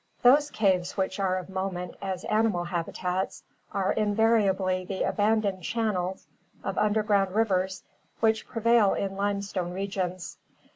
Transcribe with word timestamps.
—Those 0.23 0.49
caves 0.49 0.97
which 0.97 1.19
are 1.19 1.37
of 1.37 1.47
moment 1.47 1.93
as 2.01 2.23
animal 2.23 2.63
habitats 2.63 3.43
are 3.71 3.93
invariably 3.93 4.83
the 4.83 5.03
abandoned 5.03 5.61
channels 5.61 6.25
of 6.63 6.75
underground 6.79 7.35
rivers 7.35 7.83
which 8.19 8.47
prevail 8.47 8.95
in 8.95 9.15
limestone 9.15 9.73
regions. 9.73 10.39